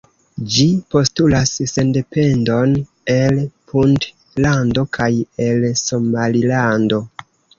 [0.53, 0.63] Ĝi
[0.93, 2.73] postulas sendependon
[3.17, 3.37] el
[3.73, 5.09] Puntlando kaj
[5.49, 7.03] el Somalilando.